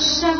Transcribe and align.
Shut 0.00 0.39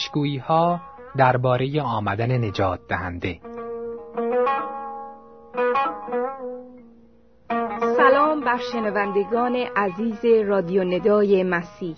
پیشگویی 0.00 0.38
ها 0.38 0.80
درباره 1.16 1.82
آمدن 1.82 2.44
نجات 2.44 2.80
دهنده. 2.88 3.40
سلام 7.96 8.40
بر 8.40 8.58
شنوندگان 8.72 9.56
عزیز 9.76 10.24
رادیو 10.24 10.84
ندای 10.84 11.42
مسیح. 11.42 11.96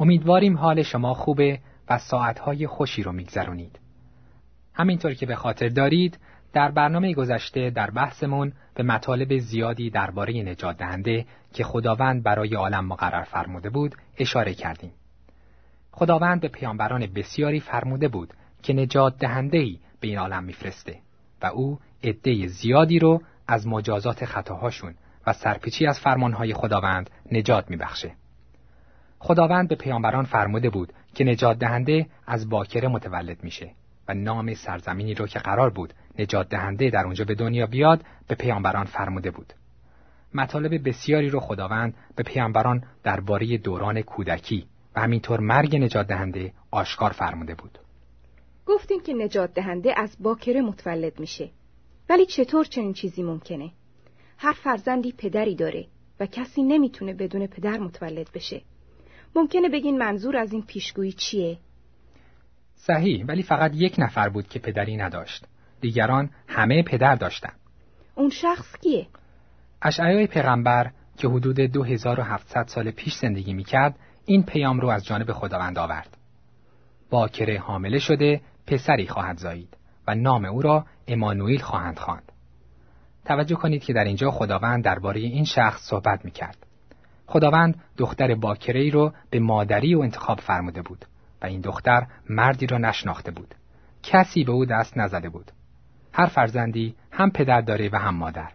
امیدواریم 0.00 0.56
حال 0.56 0.82
شما 0.82 1.14
خوبه 1.14 1.58
و 1.90 1.98
ساعتهای 1.98 2.66
خوشی 2.66 3.02
رو 3.02 3.12
میگذرونید. 3.12 3.78
همینطور 4.74 5.14
که 5.14 5.26
به 5.26 5.34
خاطر 5.34 5.68
دارید 5.68 6.18
در 6.52 6.70
برنامه 6.70 7.14
گذشته 7.14 7.70
در 7.70 7.90
بحثمون 7.90 8.52
به 8.74 8.82
مطالب 8.82 9.38
زیادی 9.38 9.90
درباره 9.90 10.42
نجات 10.42 10.76
دهنده 10.76 11.26
که 11.52 11.64
خداوند 11.64 12.22
برای 12.22 12.54
عالم 12.54 12.86
مقرر 12.86 13.22
فرموده 13.22 13.70
بود 13.70 13.94
اشاره 14.18 14.54
کردیم. 14.54 14.92
خداوند 15.92 16.40
به 16.40 16.48
پیامبران 16.48 17.06
بسیاری 17.06 17.60
فرموده 17.60 18.08
بود 18.08 18.34
که 18.62 18.72
نجات 18.72 19.18
دهندهی 19.18 19.80
به 20.00 20.08
این 20.08 20.18
عالم 20.18 20.44
میفرسته 20.44 20.98
و 21.42 21.46
او 21.46 21.78
عده 22.04 22.46
زیادی 22.46 22.98
رو 22.98 23.22
از 23.48 23.66
مجازات 23.66 24.24
خطاهاشون 24.24 24.94
و 25.26 25.32
سرپیچی 25.32 25.86
از 25.86 26.00
فرمانهای 26.00 26.54
خداوند 26.54 27.10
نجات 27.32 27.70
میبخشه. 27.70 28.12
خداوند 29.18 29.68
به 29.68 29.74
پیامبران 29.74 30.24
فرموده 30.24 30.70
بود 30.70 30.92
که 31.14 31.24
نجات 31.24 31.58
دهنده 31.58 32.06
از 32.26 32.48
باکره 32.48 32.88
متولد 32.88 33.44
میشه 33.44 33.70
و 34.08 34.14
نام 34.14 34.54
سرزمینی 34.54 35.14
رو 35.14 35.26
که 35.26 35.38
قرار 35.38 35.70
بود 35.70 35.94
نجات 36.18 36.48
دهنده 36.48 36.90
در 36.90 37.04
اونجا 37.04 37.24
به 37.24 37.34
دنیا 37.34 37.66
بیاد 37.66 38.04
به 38.28 38.34
پیامبران 38.34 38.84
فرموده 38.84 39.30
بود. 39.30 39.52
مطالب 40.34 40.88
بسیاری 40.88 41.28
رو 41.28 41.40
خداوند 41.40 41.94
به 42.16 42.22
پیامبران 42.22 42.84
درباره 43.02 43.58
دوران 43.58 44.02
کودکی 44.02 44.66
و 44.96 45.00
همینطور 45.00 45.40
مرگ 45.40 45.76
نجات 45.76 46.06
دهنده 46.06 46.52
آشکار 46.70 47.10
فرموده 47.10 47.54
بود. 47.54 47.78
گفتیم 48.66 49.02
که 49.02 49.14
نجات 49.14 49.54
دهنده 49.54 50.00
از 50.00 50.16
باکره 50.20 50.60
متولد 50.60 51.20
میشه. 51.20 51.50
ولی 52.08 52.26
چطور 52.26 52.64
چنین 52.64 52.92
چیزی 52.92 53.22
ممکنه؟ 53.22 53.70
هر 54.38 54.52
فرزندی 54.52 55.12
پدری 55.12 55.54
داره 55.54 55.86
و 56.20 56.26
کسی 56.26 56.62
نمی‌تونه 56.62 57.14
بدون 57.14 57.46
پدر 57.46 57.78
متولد 57.78 58.30
بشه. 58.34 58.62
ممکنه 59.34 59.68
بگین 59.68 59.98
منظور 59.98 60.36
از 60.36 60.52
این 60.52 60.62
پیشگویی 60.62 61.12
چیه؟ 61.12 61.58
صحیح 62.74 63.24
ولی 63.26 63.42
فقط 63.42 63.72
یک 63.74 63.94
نفر 63.98 64.28
بود 64.28 64.48
که 64.48 64.58
پدری 64.58 64.96
نداشت. 64.96 65.44
دیگران 65.80 66.30
همه 66.48 66.82
پدر 66.82 67.14
داشتن. 67.14 67.52
اون 68.14 68.30
شخص 68.30 68.76
کیه؟ 68.82 69.06
اشعای 69.82 70.26
پیغمبر 70.26 70.90
که 71.16 71.28
حدود 71.28 71.56
2700 71.56 72.66
سال 72.66 72.90
پیش 72.90 73.14
زندگی 73.14 73.54
می‌کرد 73.54 73.98
این 74.24 74.42
پیام 74.42 74.80
رو 74.80 74.88
از 74.88 75.04
جانب 75.04 75.32
خداوند 75.32 75.78
آورد. 75.78 76.16
باکره 77.10 77.58
حامله 77.58 77.98
شده 77.98 78.40
پسری 78.66 79.06
خواهد 79.06 79.38
زایید 79.38 79.76
و 80.08 80.14
نام 80.14 80.44
او 80.44 80.62
را 80.62 80.86
امانوئیل 81.08 81.60
خواهند 81.60 81.98
خواند. 81.98 82.32
توجه 83.24 83.54
کنید 83.54 83.84
که 83.84 83.92
در 83.92 84.04
اینجا 84.04 84.30
خداوند 84.30 84.84
درباره 84.84 85.20
این 85.20 85.44
شخص 85.44 85.80
صحبت 85.80 86.24
می‌کرد. 86.24 86.66
خداوند 87.26 87.80
دختر 87.96 88.34
باکره 88.34 88.80
ای 88.80 88.90
رو 88.90 89.12
به 89.30 89.40
مادری 89.40 89.94
و 89.94 90.00
انتخاب 90.00 90.40
فرموده 90.40 90.82
بود 90.82 91.04
و 91.42 91.46
این 91.46 91.60
دختر 91.60 92.06
مردی 92.30 92.66
را 92.66 92.78
نشناخته 92.78 93.30
بود. 93.30 93.54
کسی 94.02 94.44
به 94.44 94.52
او 94.52 94.64
دست 94.64 94.98
نزده 94.98 95.28
بود. 95.28 95.52
هر 96.12 96.26
فرزندی 96.26 96.94
هم 97.12 97.30
پدر 97.30 97.60
داره 97.60 97.90
و 97.92 97.96
هم 97.96 98.14
مادر 98.14 98.48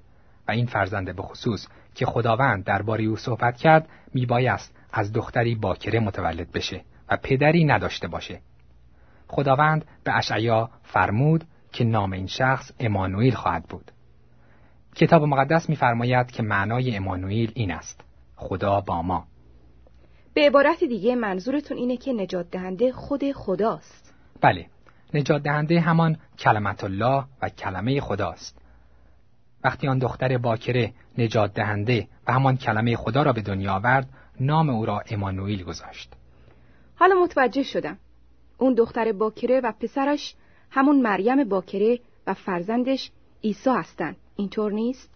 و 0.47 0.51
این 0.51 0.65
فرزند 0.65 1.15
به 1.15 1.21
خصوص 1.21 1.67
که 1.95 2.05
خداوند 2.05 2.63
درباره 2.63 3.03
او 3.03 3.15
صحبت 3.15 3.57
کرد 3.57 3.89
میبایست 4.13 4.76
از 4.97 5.13
دختری 5.13 5.55
باکره 5.55 5.99
متولد 5.99 6.51
بشه 6.51 6.81
و 7.09 7.17
پدری 7.17 7.65
نداشته 7.65 8.07
باشه. 8.07 8.41
خداوند 9.27 9.85
به 10.03 10.17
اشعیا 10.17 10.69
فرمود 10.83 11.44
که 11.71 11.83
نام 11.83 12.11
این 12.11 12.27
شخص 12.27 12.71
امانوئیل 12.79 13.35
خواهد 13.35 13.63
بود. 13.63 13.91
کتاب 14.95 15.23
مقدس 15.23 15.69
میفرماید 15.69 16.31
که 16.31 16.44
معنای 16.44 16.95
امانوئیل 16.95 17.51
این 17.55 17.71
است: 17.71 18.01
خدا 18.35 18.81
با 18.81 19.01
ما. 19.01 19.27
به 20.33 20.41
عبارت 20.47 20.83
دیگه 20.83 21.15
منظورتون 21.15 21.77
اینه 21.77 21.97
که 21.97 22.13
نجات 22.13 22.51
دهنده 22.51 22.91
خود 22.91 23.31
خداست. 23.31 24.13
بله، 24.41 24.65
نجات 25.13 25.44
دهنده 25.44 25.79
همان 25.79 26.17
کلمت 26.39 26.83
الله 26.83 27.25
و 27.41 27.49
کلمه 27.49 28.01
خداست. 28.01 28.61
وقتی 29.63 29.88
آن 29.88 29.97
دختر 29.97 30.38
باکره 30.38 30.94
نجات 31.17 31.53
دهنده 31.53 32.07
و 32.27 32.33
همان 32.33 32.57
کلمه 32.57 32.95
خدا 32.95 33.23
را 33.23 33.33
به 33.33 33.41
دنیا 33.41 33.73
آورد، 33.73 34.09
نام 34.39 34.69
او 34.69 34.85
را 34.85 35.03
امانوئیل 35.09 35.63
گذاشت. 35.63 36.13
حالا 36.95 37.15
متوجه 37.23 37.63
شدم. 37.63 37.97
اون 38.57 38.73
دختر 38.73 39.11
باکره 39.11 39.61
و 39.63 39.71
پسرش 39.71 40.35
همون 40.71 41.01
مریم 41.01 41.43
باکره 41.43 41.99
و 42.27 42.33
فرزندش 42.33 43.11
عیسی 43.43 43.69
هستن. 43.69 44.15
اینطور 44.35 44.71
نیست؟ 44.71 45.09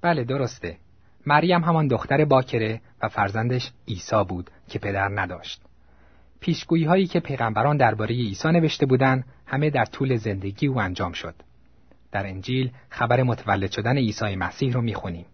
بله 0.00 0.24
درسته. 0.24 0.76
مریم 1.26 1.64
همان 1.64 1.88
دختر 1.88 2.24
باکره 2.24 2.80
و 3.02 3.08
فرزندش 3.08 3.72
عیسی 3.88 4.24
بود 4.28 4.50
که 4.68 4.78
پدر 4.78 5.20
نداشت. 5.20 5.62
پیشگویی 6.40 6.84
هایی 6.84 7.06
که 7.06 7.20
پیغمبران 7.20 7.76
درباره 7.76 8.14
عیسی 8.14 8.48
نوشته 8.48 8.86
بودند 8.86 9.24
همه 9.46 9.70
در 9.70 9.84
طول 9.84 10.16
زندگی 10.16 10.66
او 10.66 10.80
انجام 10.80 11.12
شد. 11.12 11.34
در 12.12 12.26
انجیل 12.26 12.70
خبر 12.88 13.22
متولد 13.22 13.70
شدن 13.70 13.96
عیسی 13.96 14.36
مسیح 14.36 14.72
رو 14.72 14.80
می‌خونیم. 14.80 15.26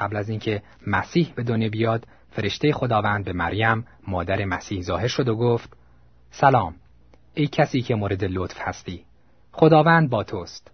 قبل 0.00 0.16
از 0.16 0.28
اینکه 0.28 0.62
مسیح 0.86 1.32
به 1.34 1.42
دنیا 1.42 1.68
بیاد، 1.68 2.06
فرشته 2.30 2.72
خداوند 2.72 3.24
به 3.24 3.32
مریم 3.32 3.86
مادر 4.08 4.44
مسیح 4.44 4.82
ظاهر 4.82 5.06
شد 5.08 5.28
و 5.28 5.36
گفت: 5.36 5.76
سلام، 6.30 6.74
ای 7.34 7.46
کسی 7.46 7.80
که 7.80 7.94
مورد 7.94 8.24
لطف 8.24 8.56
هستی. 8.60 9.04
خداوند 9.52 10.10
با 10.10 10.24
توست. 10.24 10.70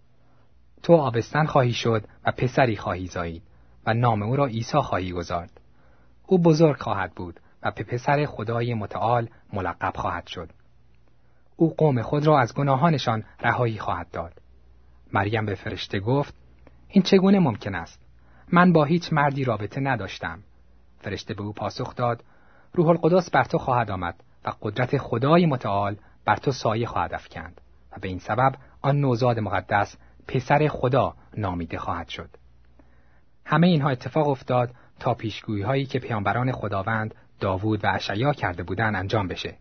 تو 0.83 0.93
آبستن 0.93 1.47
خواهی 1.47 1.73
شد 1.73 2.05
و 2.25 2.33
پسری 2.33 2.77
خواهی 2.77 3.06
زایید 3.06 3.43
و 3.87 3.95
نام 3.95 4.23
او 4.23 4.37
را 4.37 4.47
عیسی 4.47 4.79
خواهی 4.81 5.12
گذارد. 5.12 5.61
او 6.27 6.39
بزرگ 6.39 6.77
خواهد 6.81 7.15
بود 7.15 7.41
و 7.62 7.71
به 7.71 7.85
پسر 7.85 8.27
خدای 8.27 8.75
متعال 8.75 9.29
ملقب 9.53 9.93
خواهد 9.97 10.27
شد. 10.27 10.51
او 11.56 11.75
قوم 11.75 12.03
خود 12.03 12.27
را 12.27 12.41
از 12.41 12.55
گناهانشان 12.55 13.25
رهایی 13.41 13.79
خواهد 13.79 14.11
داد. 14.11 14.33
مریم 15.12 15.47
به 15.47 15.55
فرشته 15.55 16.01
گفت: 16.01 16.35
این 16.89 17.03
چگونه 17.03 17.39
ممکن 17.39 17.75
است؟ 17.75 18.01
من 18.53 18.73
با 18.73 18.85
هیچ 18.85 19.12
مردی 19.12 19.45
رابطه 19.45 19.81
نداشتم. 19.81 20.39
فرشته 21.05 21.35
به 21.35 21.43
او 21.43 21.53
پاسخ 21.53 21.95
داد: 21.95 22.25
روح 22.73 22.89
القدس 22.89 23.31
بر 23.31 23.45
تو 23.45 23.59
خواهد 23.59 23.91
آمد 23.91 24.15
و 24.45 24.53
قدرت 24.62 24.99
خدای 24.99 25.47
متعال 25.47 25.97
بر 26.25 26.37
تو 26.37 26.53
سایه 26.53 26.87
خواهد 26.87 27.15
افکند 27.15 27.61
و 27.93 28.01
به 28.01 28.09
این 28.09 28.19
سبب 28.19 28.55
آن 28.83 29.01
نوزاد 29.01 29.39
مقدس 29.39 29.97
پسر 30.29 30.69
خدا 30.69 31.15
نامیده 31.37 31.79
خواهد 31.79 32.09
شد. 32.09 32.31
همه 33.47 33.67
اینها 33.67 33.91
اتفاق 33.91 34.29
افتاد 34.29 34.71
تا 35.01 35.15
پیشگویی 35.15 35.62
هایی 35.62 35.87
که 35.87 35.99
پیامبران 35.99 36.53
خداوند 36.53 37.15
داوود 37.41 37.85
و 37.85 37.89
اشعیا 37.95 38.33
کرده 38.33 38.62
بودند 38.62 38.97
انجام 38.97 39.29
بشه. 39.29 39.56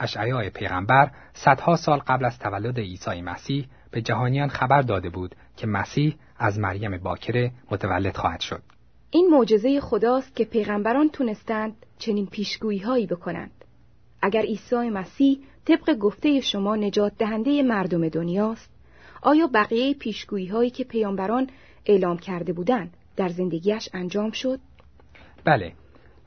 اشعیا 0.00 0.50
پیغمبر 0.50 1.10
صدها 1.32 1.76
سال 1.76 1.98
قبل 1.98 2.24
از 2.24 2.38
تولد 2.38 2.78
عیسی 2.78 3.22
مسیح 3.22 3.68
به 3.90 4.02
جهانیان 4.02 4.48
خبر 4.48 4.82
داده 4.82 5.10
بود 5.10 5.34
که 5.56 5.66
مسیح 5.66 6.16
از 6.38 6.58
مریم 6.58 6.98
باکره 6.98 7.52
متولد 7.70 8.16
خواهد 8.16 8.40
شد. 8.40 8.62
این 9.14 9.28
معجزه 9.30 9.80
خداست 9.80 10.36
که 10.36 10.44
پیغمبران 10.44 11.08
تونستند 11.08 11.76
چنین 11.98 12.26
پیشگویی 12.26 12.78
هایی 12.78 13.06
بکنند. 13.06 13.50
اگر 14.22 14.40
عیسی 14.42 14.90
مسیح 14.90 15.38
طبق 15.64 15.94
گفته 15.94 16.40
شما 16.40 16.76
نجات 16.76 17.12
دهنده 17.18 17.62
مردم 17.62 18.08
دنیاست، 18.08 18.70
آیا 19.22 19.46
بقیه 19.54 19.94
پیشگویی 19.94 20.46
هایی 20.46 20.70
که 20.70 20.84
پیامبران 20.84 21.50
اعلام 21.86 22.18
کرده 22.18 22.52
بودند 22.52 22.96
در 23.16 23.28
زندگیش 23.28 23.88
انجام 23.92 24.30
شد؟ 24.30 24.58
بله، 25.44 25.72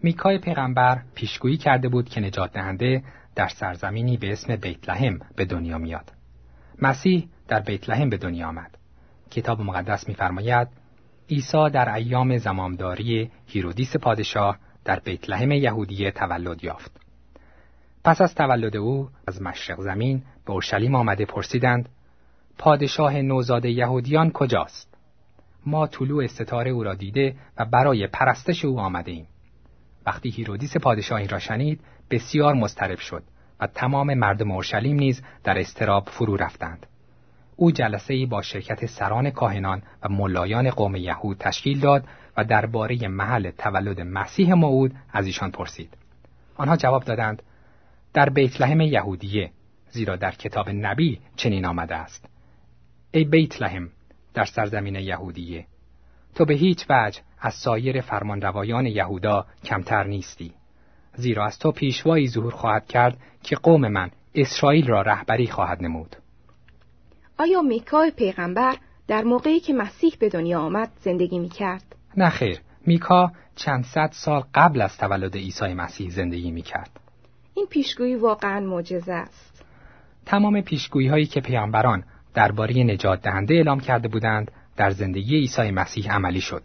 میکای 0.04 0.38
پیغمبر 0.38 1.02
پیشگویی 1.16 1.58
کرده 1.58 1.90
بود 1.90 2.10
که 2.10 2.22
نجات 2.22 2.54
دهنده 2.54 3.04
در 3.36 3.48
سرزمینی 3.48 4.18
به 4.18 4.32
اسم 4.32 4.56
بیت 4.56 4.90
لحم 4.90 5.20
به 5.36 5.46
دنیا 5.46 5.78
میاد. 5.78 6.12
مسیح 6.82 7.28
در 7.48 7.60
بیت 7.60 7.90
لحم 7.90 8.10
به 8.10 8.18
دنیا 8.18 8.48
آمد. 8.48 8.78
کتاب 9.32 9.62
مقدس 9.62 10.08
میفرماید 10.08 10.68
عیسی 11.30 11.70
در 11.74 11.94
ایام 11.94 12.38
زمامداری 12.38 13.32
هیرودیس 13.48 13.96
پادشاه 13.96 14.58
در 14.86 15.00
بیت 15.00 15.30
لحم 15.30 15.52
یهودیه 15.52 16.12
تولد 16.12 16.64
یافت. 16.64 16.92
پس 18.04 18.22
از 18.22 18.36
تولد 18.36 18.78
او 18.78 19.10
از 19.28 19.42
مشرق 19.42 19.82
زمین 19.82 20.24
به 20.46 20.54
اورشلیم 20.54 20.96
آمده 20.96 21.26
پرسیدند 21.26 21.90
پادشاه 22.58 23.22
نوزاد 23.22 23.66
یهودیان 23.66 24.32
کجاست؟ 24.32 24.98
ما 25.66 25.88
طلوع 25.88 26.28
ستاره 26.28 26.72
او 26.72 26.84
را 26.84 26.94
دیده 26.94 27.36
و 27.58 27.66
برای 27.66 28.08
پرستش 28.08 28.66
او 28.66 28.80
آمده 28.80 29.12
ایم. 29.12 29.28
وقتی 30.06 30.30
هیرودیس 30.30 30.78
پادشاه 30.78 31.20
این 31.20 31.30
را 31.30 31.40
شنید 31.40 31.82
بسیار 32.12 32.54
مضطرب 32.54 33.00
شد 33.00 33.24
و 33.60 33.68
تمام 33.68 34.14
مردم 34.14 34.52
اورشلیم 34.52 34.96
نیز 34.96 35.22
در 35.44 35.60
اضطراب 35.60 36.10
فرو 36.10 36.36
رفتند. 36.36 36.86
او 37.60 37.72
جلسه‌ای 37.72 38.26
با 38.26 38.42
شرکت 38.42 38.86
سران 38.86 39.30
کاهنان 39.30 39.82
و 40.04 40.10
ملایان 40.10 40.70
قوم 40.70 40.96
یهود 40.96 41.38
تشکیل 41.38 41.80
داد 41.80 42.04
و 42.38 42.44
درباره 42.44 43.08
محل 43.08 43.52
تولد 43.52 44.02
مسیح 44.02 44.54
موعود 44.54 44.96
از 45.14 45.26
ایشان 45.26 45.52
پرسید. 45.52 45.98
آنها 46.56 46.78
جواب 46.78 47.04
دادند 47.04 47.44
در 48.14 48.30
بیت 48.30 48.62
لحم 48.62 48.82
یهودیه 48.82 49.52
زیرا 49.90 50.16
در 50.16 50.32
کتاب 50.32 50.70
نبی 50.70 51.20
چنین 51.36 51.66
آمده 51.66 51.96
است. 51.96 52.30
ای 53.12 53.24
بیت 53.24 53.62
لحم 53.62 53.90
در 54.34 54.46
سرزمین 54.46 54.96
یهودیه 54.96 55.66
تو 56.36 56.46
به 56.46 56.54
هیچ 56.54 56.86
وجه 56.90 57.22
از 57.40 57.54
سایر 57.54 58.02
فرمانروایان 58.02 58.86
یهودا 58.86 59.46
کمتر 59.64 60.04
نیستی 60.04 60.54
زیرا 61.16 61.46
از 61.46 61.60
تو 61.60 61.72
پیشوایی 61.72 62.28
ظهور 62.28 62.54
خواهد 62.54 62.88
کرد 62.88 63.18
که 63.44 63.56
قوم 63.56 63.88
من 63.88 64.12
اسرائیل 64.36 64.88
را 64.88 65.02
رهبری 65.02 65.48
خواهد 65.48 65.84
نمود 65.84 66.16
آیا 67.40 67.62
میکا 67.62 68.10
پیغمبر 68.16 68.76
در 69.08 69.24
موقعی 69.24 69.60
که 69.60 69.74
مسیح 69.74 70.14
به 70.20 70.30
دنیا 70.30 70.60
آمد 70.60 70.92
زندگی 71.02 71.40
می 71.40 71.50
کرد؟ 71.50 71.96
نه 72.18 72.30
خیر 72.30 72.60
میکا 72.86 73.32
چند 73.56 73.86
صد 73.86 74.10
سال 74.12 74.44
قبل 74.56 74.82
از 74.82 74.98
تولد 74.98 75.36
عیسی 75.36 75.74
مسیح 75.74 76.10
زندگی 76.10 76.52
می 76.52 76.62
کرد. 76.62 77.00
این 77.54 77.66
پیشگویی 77.70 78.16
واقعا 78.16 78.60
معجزه 78.60 79.14
است. 79.14 79.64
تمام 80.26 80.62
پیشگویی 80.62 81.08
هایی 81.08 81.26
که 81.26 81.42
پیامبران 81.42 82.04
درباره 82.34 82.84
نجات 82.84 83.22
دهنده 83.22 83.54
اعلام 83.54 83.80
کرده 83.80 84.08
بودند 84.08 84.52
در 84.78 84.90
زندگی 84.90 85.36
عیسی 85.36 85.72
مسیح 85.72 86.12
عملی 86.12 86.42
شد. 86.42 86.64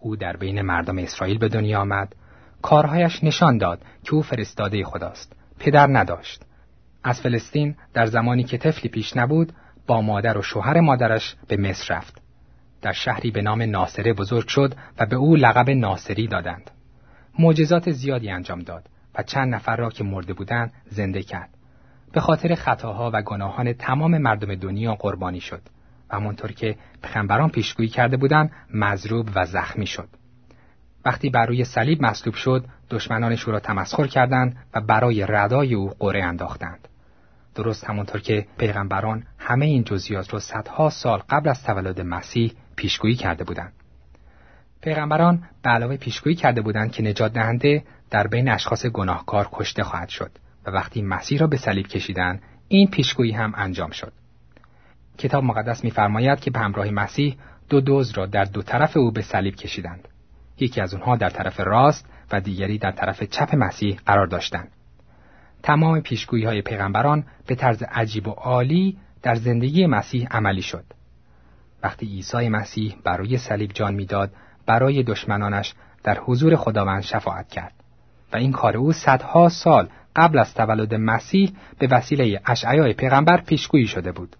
او 0.00 0.16
در 0.16 0.36
بین 0.36 0.62
مردم 0.62 0.98
اسرائیل 0.98 1.38
به 1.38 1.48
دنیا 1.48 1.80
آمد، 1.80 2.14
کارهایش 2.62 3.24
نشان 3.24 3.58
داد 3.58 3.80
که 4.04 4.14
او 4.14 4.22
فرستاده 4.22 4.84
خداست. 4.84 5.32
پدر 5.58 5.86
نداشت. 5.86 6.42
از 7.04 7.20
فلسطین 7.20 7.76
در 7.94 8.06
زمانی 8.06 8.44
که 8.44 8.58
طفلی 8.58 8.90
پیش 8.90 9.16
نبود، 9.16 9.52
با 9.86 10.00
مادر 10.00 10.38
و 10.38 10.42
شوهر 10.42 10.80
مادرش 10.80 11.36
به 11.48 11.56
مصر 11.56 11.94
رفت. 11.94 12.22
در 12.82 12.92
شهری 12.92 13.30
به 13.30 13.42
نام 13.42 13.62
ناصره 13.62 14.12
بزرگ 14.12 14.48
شد 14.48 14.74
و 14.98 15.06
به 15.06 15.16
او 15.16 15.36
لقب 15.36 15.70
ناصری 15.70 16.26
دادند. 16.26 16.70
معجزات 17.38 17.90
زیادی 17.90 18.30
انجام 18.30 18.60
داد 18.60 18.84
و 19.18 19.22
چند 19.22 19.54
نفر 19.54 19.76
را 19.76 19.90
که 19.90 20.04
مرده 20.04 20.32
بودند 20.32 20.72
زنده 20.90 21.22
کرد. 21.22 21.50
به 22.12 22.20
خاطر 22.20 22.54
خطاها 22.54 23.10
و 23.14 23.22
گناهان 23.22 23.72
تمام 23.72 24.18
مردم 24.18 24.54
دنیا 24.54 24.94
قربانی 24.94 25.40
شد 25.40 25.62
و 26.10 26.16
همانطور 26.16 26.52
که 26.52 26.76
پیغمبران 27.02 27.50
پیشگویی 27.50 27.88
کرده 27.88 28.16
بودند 28.16 28.50
مضروب 28.74 29.28
و 29.34 29.46
زخمی 29.46 29.86
شد. 29.86 30.08
وقتی 31.04 31.30
بر 31.30 31.46
روی 31.46 31.64
صلیب 31.64 32.02
مصلوب 32.02 32.34
شد 32.34 32.64
دشمنانش 32.90 33.46
او 33.46 33.52
را 33.52 33.60
تمسخر 33.60 34.06
کردند 34.06 34.56
و 34.74 34.80
برای 34.80 35.26
ردای 35.28 35.74
او 35.74 35.90
قره 35.98 36.24
انداختند. 36.24 36.88
درست 37.56 37.84
همانطور 37.84 38.20
که 38.20 38.46
پیغمبران 38.58 39.24
همه 39.38 39.66
این 39.66 39.84
جزئیات 39.84 40.34
را 40.34 40.40
صدها 40.40 40.90
سال 40.90 41.22
قبل 41.30 41.48
از 41.48 41.62
تولد 41.62 42.00
مسیح 42.00 42.52
پیشگویی 42.76 43.14
کرده 43.14 43.44
بودند. 43.44 43.72
پیغمبران 44.80 45.42
به 45.62 45.70
علاوه 45.70 45.96
پیشگویی 45.96 46.36
کرده 46.36 46.60
بودند 46.60 46.92
که 46.92 47.02
نجات 47.02 47.32
دهنده 47.32 47.84
در 48.10 48.26
بین 48.26 48.48
اشخاص 48.48 48.86
گناهکار 48.86 49.48
کشته 49.52 49.84
خواهد 49.84 50.08
شد 50.08 50.30
و 50.66 50.70
وقتی 50.70 51.02
مسیح 51.02 51.38
را 51.38 51.46
به 51.46 51.56
صلیب 51.56 51.86
کشیدند 51.86 52.42
این 52.68 52.90
پیشگویی 52.90 53.32
هم 53.32 53.52
انجام 53.56 53.90
شد. 53.90 54.12
کتاب 55.18 55.44
مقدس 55.44 55.84
می‌فرماید 55.84 56.40
که 56.40 56.50
به 56.50 56.58
همراه 56.58 56.90
مسیح 56.90 57.36
دو 57.68 57.80
دوز 57.80 58.10
را 58.10 58.26
در 58.26 58.44
دو 58.44 58.62
طرف 58.62 58.96
او 58.96 59.10
به 59.12 59.22
صلیب 59.22 59.54
کشیدند. 59.54 60.08
یکی 60.58 60.80
از 60.80 60.94
اونها 60.94 61.16
در 61.16 61.28
طرف 61.28 61.60
راست 61.60 62.06
و 62.32 62.40
دیگری 62.40 62.78
در 62.78 62.92
طرف 62.92 63.22
چپ 63.22 63.54
مسیح 63.54 64.00
قرار 64.06 64.26
داشتند. 64.26 64.72
تمام 65.66 66.00
پیشگویی 66.00 66.44
های 66.44 66.62
پیغمبران 66.62 67.24
به 67.46 67.54
طرز 67.54 67.82
عجیب 67.82 68.28
و 68.28 68.30
عالی 68.30 68.96
در 69.22 69.34
زندگی 69.34 69.86
مسیح 69.86 70.26
عملی 70.30 70.62
شد 70.62 70.84
وقتی 71.82 72.06
عیسی 72.06 72.48
مسیح 72.48 72.96
برای 73.04 73.38
صلیب 73.38 73.70
جان 73.74 73.94
می‌داد 73.94 74.32
برای 74.66 75.02
دشمنانش 75.02 75.74
در 76.04 76.18
حضور 76.18 76.56
خداوند 76.56 77.02
شفاعت 77.02 77.48
کرد 77.48 77.72
و 78.32 78.36
این 78.36 78.52
کار 78.52 78.76
او 78.76 78.92
صدها 78.92 79.48
سال 79.48 79.88
قبل 80.16 80.38
از 80.38 80.54
تولد 80.54 80.94
مسیح 80.94 81.52
به 81.78 81.86
وسیله 81.86 82.40
اشعیای 82.46 82.92
پیغمبر 82.92 83.40
پیشگویی 83.40 83.86
شده 83.86 84.12
بود. 84.12 84.36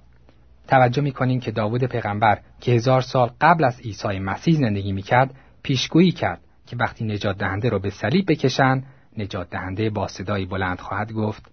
توجه 0.69 1.03
می‌کنیم 1.03 1.41
که 1.41 1.51
داوود 1.51 1.85
پیغمبر 1.85 2.39
که 2.61 2.73
هزار 2.73 3.01
سال 3.01 3.31
قبل 3.41 3.65
از 3.65 3.81
عیسی 3.81 4.19
مسیح 4.19 4.55
زندگی 4.55 4.93
می‌کرد 4.93 5.35
پیشگویی 5.63 6.13
کرد 6.13 6.41
که 6.67 6.77
وقتی 6.77 7.05
نجات 7.05 7.39
دهنده 7.39 7.69
را 7.69 7.79
به 7.79 7.91
صلیب 7.91 8.25
بکشند 8.29 8.87
نجات 9.19 9.51
دهنده 9.51 9.91
با 9.91 10.09
صدایی 10.09 10.47
بلند 10.47 10.81
خواهد 10.81 11.13
گفت 11.13 11.51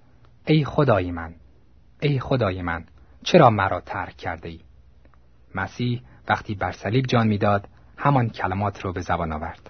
ای 0.48 0.66
خدای 0.66 1.12
من 1.12 1.34
ای 2.02 2.20
خدای 2.20 2.62
من 2.62 2.86
چرا 3.24 3.50
مرا 3.50 3.82
ترک 3.82 4.18
کرده 4.18 4.50
ای؟ 4.50 4.60
مسیح 5.56 6.02
وقتی 6.30 6.56
بر 6.56 6.72
صلیب 6.72 7.06
جان 7.06 7.28
می‌داد 7.28 7.68
همان 7.98 8.30
کلمات 8.30 8.82
رو 8.82 8.94
به 8.94 9.02
زبان 9.02 9.32
آورد 9.32 9.70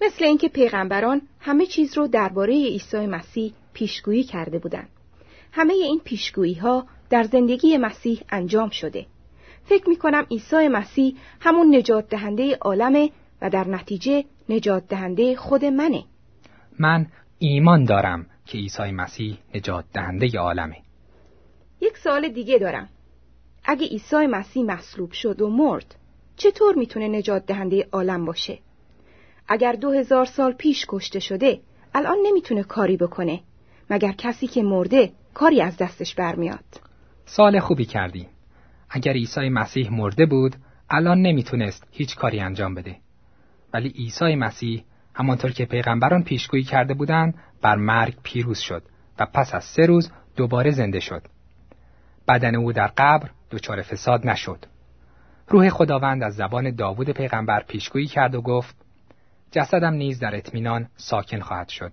مثل 0.00 0.24
اینکه 0.24 0.48
پیغمبران 0.48 1.22
همه 1.40 1.66
چیز 1.66 1.98
رو 1.98 2.06
درباره 2.06 2.54
عیسی 2.54 3.06
مسیح 3.06 3.52
پیشگویی 3.72 4.22
کرده 4.22 4.58
بودند. 4.58 4.88
همه 5.52 5.72
این 5.72 6.00
پیشگویی 6.04 6.54
ها 6.54 6.86
در 7.10 7.22
زندگی 7.22 7.78
مسیح 7.78 8.20
انجام 8.30 8.70
شده. 8.70 9.06
فکر 9.64 9.88
می 9.88 9.96
کنم 9.96 10.26
عیسی 10.30 10.68
مسیح 10.68 11.16
همون 11.40 11.76
نجات 11.76 12.08
دهنده 12.08 12.56
عالمه 12.56 13.10
و 13.42 13.50
در 13.50 13.68
نتیجه 13.68 14.24
نجات 14.48 14.88
دهنده 14.88 15.36
خود 15.36 15.64
منه. 15.64 16.04
من 16.78 17.06
ایمان 17.38 17.84
دارم 17.84 18.26
که 18.46 18.58
عیسی 18.58 18.90
مسیح 18.90 19.38
نجات 19.54 19.84
دهنده 19.92 20.38
عالمه. 20.38 20.76
یک 21.80 21.98
سال 21.98 22.28
دیگه 22.28 22.58
دارم. 22.58 22.88
اگه 23.64 23.86
عیسی 23.86 24.26
مسیح 24.26 24.64
مصلوب 24.64 25.12
شد 25.12 25.42
و 25.42 25.50
مرد، 25.50 25.94
چطور 26.36 26.74
می‌تونه 26.74 27.08
نجات 27.08 27.46
دهنده 27.46 27.88
عالم 27.92 28.24
باشه؟ 28.24 28.58
اگر 29.48 29.72
دو 29.72 29.90
هزار 29.90 30.24
سال 30.24 30.52
پیش 30.52 30.86
کشته 30.88 31.20
شده، 31.20 31.60
الان 31.94 32.16
نمی‌تونه 32.26 32.62
کاری 32.62 32.96
بکنه. 32.96 33.40
مگر 33.90 34.12
کسی 34.12 34.46
که 34.46 34.62
مرده 34.62 35.12
کاری 35.34 35.60
از 35.60 35.76
دستش 35.76 36.14
برمیاد. 36.14 36.64
سال 37.26 37.60
خوبی 37.60 37.84
کردی. 37.84 38.26
اگر 38.90 39.12
عیسی 39.12 39.48
مسیح 39.48 39.92
مرده 39.92 40.26
بود، 40.26 40.56
الان 40.90 41.22
نمی‌تونست 41.22 41.86
هیچ 41.90 42.16
کاری 42.16 42.40
انجام 42.40 42.74
بده. 42.74 42.96
ولی 43.74 43.88
عیسی 43.88 44.34
مسیح 44.34 44.84
همانطور 45.14 45.52
که 45.52 45.64
پیغمبران 45.64 46.22
پیشگویی 46.22 46.64
کرده 46.64 46.94
بودند 46.94 47.34
بر 47.62 47.76
مرگ 47.76 48.14
پیروز 48.22 48.58
شد 48.58 48.82
و 49.18 49.26
پس 49.26 49.54
از 49.54 49.64
سه 49.64 49.86
روز 49.86 50.10
دوباره 50.36 50.70
زنده 50.70 51.00
شد. 51.00 51.22
بدن 52.28 52.54
او 52.54 52.72
در 52.72 52.86
قبر 52.86 53.30
دچار 53.50 53.82
فساد 53.82 54.26
نشد. 54.26 54.66
روح 55.48 55.68
خداوند 55.68 56.22
از 56.22 56.34
زبان 56.34 56.70
داوود 56.70 57.10
پیغمبر 57.10 57.62
پیشگویی 57.62 58.06
کرد 58.06 58.34
و 58.34 58.42
گفت 58.42 58.76
جسدم 59.50 59.94
نیز 59.94 60.20
در 60.20 60.36
اطمینان 60.36 60.88
ساکن 60.96 61.40
خواهد 61.40 61.68
شد 61.68 61.92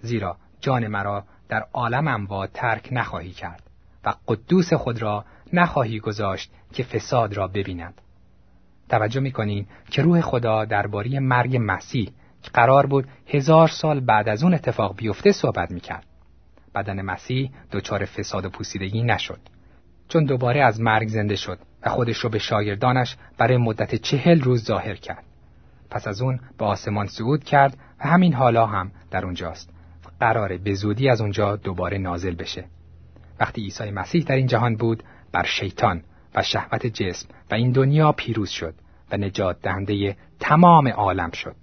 زیرا 0.00 0.36
جان 0.60 0.86
مرا 0.86 1.24
در 1.48 1.66
عالم 1.72 2.08
اموات 2.08 2.52
ترک 2.52 2.88
نخواهی 2.92 3.30
کرد 3.30 3.62
و 4.04 4.14
قدوس 4.28 4.72
خود 4.72 5.02
را 5.02 5.24
نخواهی 5.52 6.00
گذاشت 6.00 6.50
که 6.72 6.82
فساد 6.82 7.34
را 7.34 7.48
ببیند 7.48 8.00
توجه 8.88 9.20
می‌کنیم 9.20 9.68
که 9.90 10.02
روح 10.02 10.20
خدا 10.20 10.64
درباره 10.64 11.20
مرگ 11.20 11.58
مسیح 11.60 12.10
قرار 12.54 12.86
بود 12.86 13.08
هزار 13.26 13.68
سال 13.68 14.00
بعد 14.00 14.28
از 14.28 14.42
اون 14.42 14.54
اتفاق 14.54 14.96
بیفته 14.96 15.32
صحبت 15.32 15.70
می‌کرد. 15.70 16.06
بدن 16.74 17.02
مسیح 17.02 17.50
دچار 17.72 18.04
فساد 18.04 18.44
و 18.44 18.50
پوسیدگی 18.50 19.02
نشد. 19.02 19.40
چون 20.08 20.24
دوباره 20.24 20.64
از 20.64 20.80
مرگ 20.80 21.08
زنده 21.08 21.36
شد 21.36 21.58
و 21.82 21.88
خودش 21.88 22.16
رو 22.16 22.30
به 22.30 22.38
شاگردانش 22.38 23.16
برای 23.38 23.56
مدت 23.56 23.94
چهل 23.94 24.40
روز 24.40 24.64
ظاهر 24.64 24.94
کرد. 24.94 25.24
پس 25.90 26.08
از 26.08 26.22
اون 26.22 26.40
به 26.58 26.64
آسمان 26.64 27.06
صعود 27.06 27.44
کرد 27.44 27.76
و 28.00 28.08
همین 28.08 28.34
حالا 28.34 28.66
هم 28.66 28.90
در 29.10 29.24
اونجاست. 29.24 29.70
قراره 30.20 30.58
به 30.58 30.74
زودی 30.74 31.08
از 31.08 31.20
اونجا 31.20 31.56
دوباره 31.56 31.98
نازل 31.98 32.34
بشه. 32.34 32.64
وقتی 33.40 33.62
عیسی 33.62 33.90
مسیح 33.90 34.24
در 34.24 34.36
این 34.36 34.46
جهان 34.46 34.76
بود 34.76 35.02
بر 35.32 35.44
شیطان 35.44 36.02
و 36.34 36.42
شهوت 36.42 36.86
جسم 36.86 37.28
و 37.50 37.54
این 37.54 37.72
دنیا 37.72 38.12
پیروز 38.12 38.50
شد 38.50 38.74
و 39.12 39.16
نجات 39.16 39.62
دهنده 39.62 40.16
تمام 40.40 40.88
عالم 40.88 41.30
شد. 41.30 41.56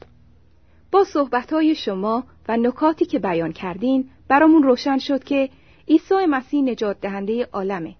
با 0.95 1.03
صحبتهای 1.03 1.75
شما 1.75 2.23
و 2.47 2.57
نکاتی 2.57 3.05
که 3.05 3.19
بیان 3.19 3.51
کردین 3.51 4.09
برامون 4.27 4.63
روشن 4.63 4.97
شد 4.97 5.23
که 5.23 5.49
عیسی 5.87 6.25
مسیح 6.29 6.63
نجات 6.63 7.01
دهنده 7.01 7.45
عالمه 7.53 7.95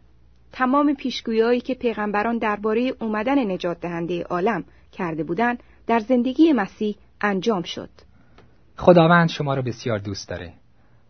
تمام 0.52 0.94
پیشگویایی 0.94 1.62
که 1.62 1.74
پیغمبران 1.74 2.38
درباره 2.38 2.94
اومدن 3.00 3.52
نجات 3.52 3.80
دهنده 3.80 4.24
عالم 4.24 4.64
کرده 4.92 5.24
بودند 5.24 5.64
در 5.88 6.00
زندگی 6.00 6.54
مسیح 6.54 6.96
انجام 7.22 7.64
شد. 7.64 7.90
خداوند 8.78 9.30
شما 9.30 9.54
را 9.54 9.62
بسیار 9.62 10.00
دوست 10.00 10.30
داره 10.30 10.54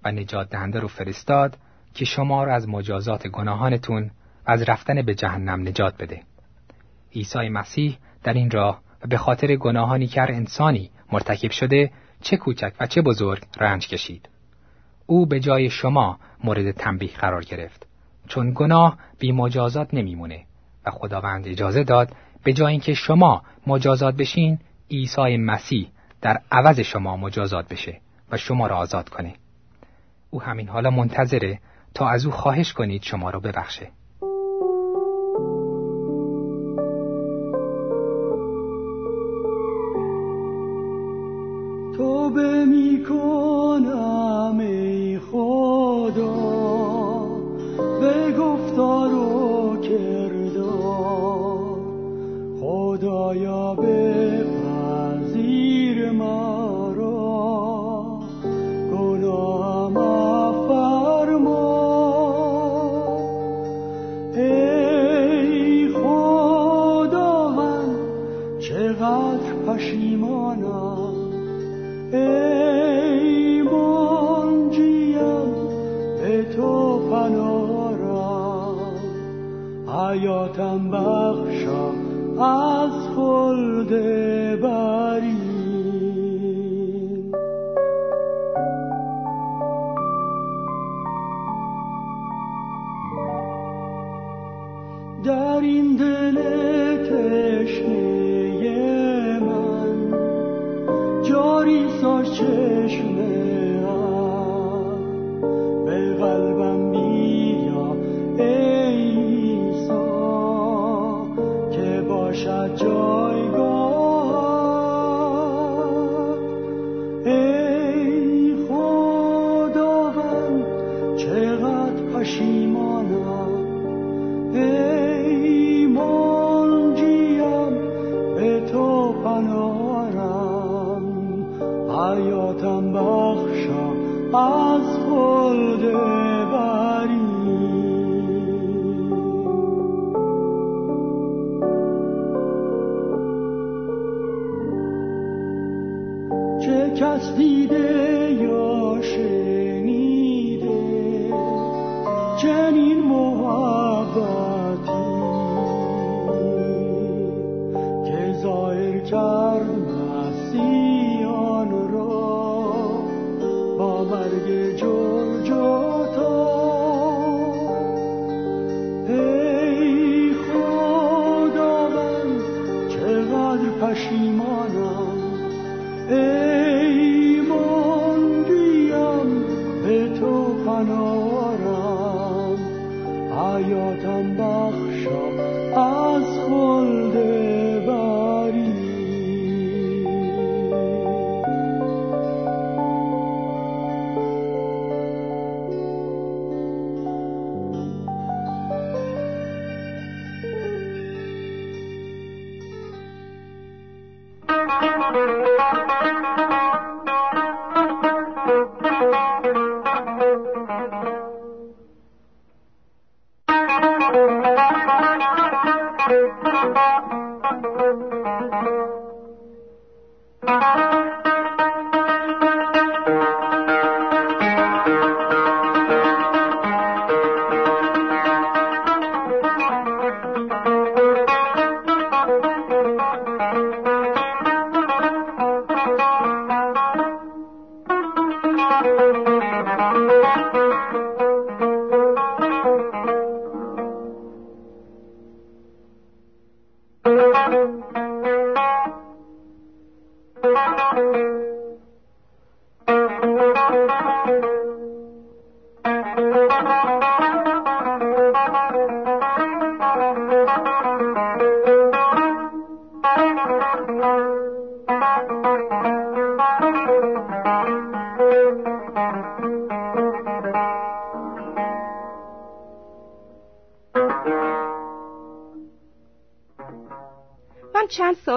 و 0.04 0.12
نجات 0.12 0.50
دهنده 0.50 0.80
رو 0.80 0.88
فرستاد 0.88 1.58
که 1.94 2.06
شما 2.06 2.44
را 2.44 2.56
از 2.56 2.70
مجازات 2.70 3.28
گناهانتون 3.28 4.04
و 4.48 4.52
از 4.52 4.62
رفتن 4.62 5.02
به 5.02 5.16
جهنم 5.16 5.68
نجات 5.68 5.98
بده. 6.00 6.22
عیسی 7.16 7.50
مسیح 7.50 7.98
در 8.24 8.34
این 8.34 8.52
راه 8.52 8.82
و 9.04 9.08
به 9.08 9.18
خاطر 9.18 9.56
گناهانی 9.56 10.08
که 10.08 10.22
هر 10.22 10.32
انسانی 10.32 10.90
مرتکب 11.12 11.52
شده 11.52 11.92
چه 12.22 12.38
کوچک 12.38 12.74
و 12.80 12.88
چه 12.88 13.02
بزرگ 13.02 13.44
رنج 13.58 13.88
کشید. 13.88 14.30
او 15.06 15.26
به 15.26 15.40
جای 15.40 15.70
شما 15.70 16.20
مورد 16.44 16.72
تنبیه 16.72 17.12
قرار 17.12 17.44
گرفت. 17.44 17.88
چون 18.28 18.52
گناه 18.56 18.98
بی 19.20 19.32
مجازات 19.32 19.94
نمیمونه 19.94 20.46
و 20.86 20.92
خداوند 20.92 21.48
اجازه 21.48 21.84
داد 21.84 22.16
به 22.44 22.54
جای 22.54 22.72
اینکه 22.72 22.94
شما 22.94 23.44
مجازات 23.68 24.16
بشین 24.16 24.60
عیسی 24.92 25.38
مسیح 25.38 25.88
در 26.22 26.42
عوض 26.52 26.80
شما 26.80 27.18
مجازات 27.18 27.68
بشه 27.68 28.02
و 28.32 28.38
شما 28.38 28.68
را 28.68 28.78
آزاد 28.78 29.10
کنه. 29.10 29.34
او 30.30 30.42
همین 30.42 30.70
حالا 30.70 30.90
منتظره 30.90 31.60
تا 31.94 32.10
از 32.10 32.26
او 32.26 32.32
خواهش 32.32 32.74
کنید 32.74 33.04
شما 33.04 33.30
را 33.30 33.40
ببخشه. 33.40 33.92
می 42.96 43.04
کنم 43.04 44.58
ای 44.60 45.20
خدا. 45.20 46.36
به 48.00 48.32
گفتار 48.32 49.14
و 49.14 49.78
کردار. 49.82 51.78
خدایا 52.62 53.76
بپذیر 53.76 54.15
de 83.86 84.25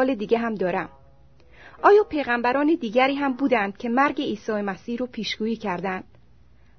سوال 0.08 0.18
دیگه 0.18 0.38
هم 0.38 0.54
دارم. 0.54 0.88
آیا 1.82 2.04
پیغمبران 2.04 2.76
دیگری 2.80 3.14
هم 3.14 3.32
بودند 3.32 3.76
که 3.76 3.88
مرگ 3.88 4.20
عیسی 4.20 4.52
مسیح 4.52 4.98
رو 4.98 5.06
پیشگویی 5.06 5.56
کردند؟ 5.56 6.04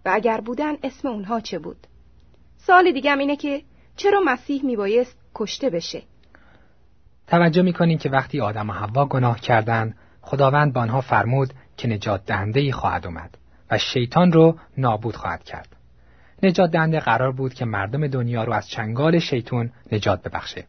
و 0.05 0.11
اگر 0.13 0.41
بودن 0.41 0.75
اسم 0.83 1.07
اونها 1.07 1.39
چه 1.39 1.59
بود؟ 1.59 1.87
سوال 2.57 2.91
دیگه 2.91 3.11
هم 3.11 3.19
اینه 3.19 3.35
که 3.35 3.61
چرا 3.95 4.21
مسیح 4.25 4.65
میبایست 4.65 5.17
کشته 5.35 5.69
بشه؟ 5.69 6.03
توجه 7.27 7.61
می‌کنیم 7.61 7.97
که 7.97 8.09
وقتی 8.09 8.41
آدم 8.41 8.69
و 8.69 8.73
حوا 8.73 9.05
گناه 9.05 9.39
کردند 9.39 9.97
خداوند 10.21 10.73
به 10.73 10.79
آنها 10.79 11.01
فرمود 11.01 11.53
که 11.77 11.87
نجات 11.87 12.25
دهنده 12.25 12.71
خواهد 12.71 13.05
اومد 13.05 13.37
و 13.71 13.77
شیطان 13.77 14.31
رو 14.31 14.59
نابود 14.77 15.15
خواهد 15.15 15.43
کرد. 15.43 15.75
نجات 16.43 16.71
دهنده 16.71 16.99
قرار 16.99 17.31
بود 17.31 17.53
که 17.53 17.65
مردم 17.65 18.07
دنیا 18.07 18.43
رو 18.43 18.53
از 18.53 18.69
چنگال 18.69 19.19
شیطان 19.19 19.71
نجات 19.91 20.23
ببخشه. 20.23 20.65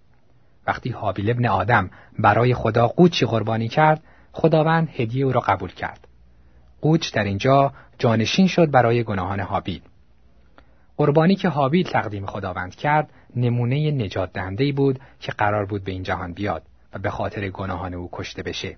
وقتی 0.71 0.91
حابیل 0.91 1.31
ابن 1.31 1.47
آدم 1.47 1.91
برای 2.19 2.55
خدا 2.55 2.89
قوچی 2.89 3.27
قربانی 3.27 3.69
کرد، 3.69 4.03
خداوند 4.33 4.89
هدیه 4.97 5.25
او 5.25 5.33
را 5.33 5.41
قبول 5.41 5.73
کرد. 5.73 6.09
قوچ 6.81 7.13
در 7.13 7.25
اینجا 7.25 7.73
جانشین 7.99 8.47
شد 8.47 8.71
برای 8.71 9.05
گناهان 9.05 9.41
حابیل. 9.41 9.81
قربانی 10.97 11.37
که 11.37 11.49
حابیل 11.49 11.87
تقدیم 11.87 12.27
خداوند 12.27 12.75
کرد، 12.75 13.11
نمونه 13.37 13.91
نجات 13.91 14.33
دهنده 14.33 14.73
بود 14.73 15.01
که 15.21 15.33
قرار 15.33 15.67
بود 15.67 15.85
به 15.85 15.93
این 15.93 16.03
جهان 16.03 16.33
بیاد 16.33 16.63
و 16.93 16.99
به 16.99 17.11
خاطر 17.11 17.49
گناهان 17.49 17.95
او 17.95 18.09
کشته 18.13 18.43
بشه. 18.43 18.77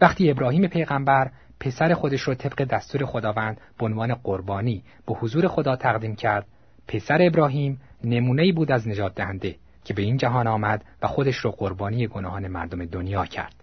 وقتی 0.00 0.30
ابراهیم 0.30 0.66
پیغمبر 0.66 1.30
پسر 1.60 1.94
خودش 1.94 2.20
رو 2.20 2.34
طبق 2.34 2.64
دستور 2.64 3.04
خداوند 3.04 3.60
به 3.78 3.84
عنوان 3.84 4.14
قربانی 4.14 4.82
به 5.06 5.14
حضور 5.14 5.48
خدا 5.48 5.76
تقدیم 5.76 6.16
کرد، 6.16 6.46
پسر 6.88 7.18
ابراهیم 7.20 7.80
نمونه 8.04 8.52
بود 8.52 8.72
از 8.72 8.88
نجات 8.88 9.14
دهنده 9.14 9.56
که 9.84 9.94
به 9.94 10.02
این 10.02 10.16
جهان 10.16 10.46
آمد 10.46 10.84
و 11.02 11.06
خودش 11.06 11.36
رو 11.36 11.50
قربانی 11.50 12.06
گناهان 12.06 12.48
مردم 12.48 12.84
دنیا 12.84 13.26
کرد. 13.26 13.54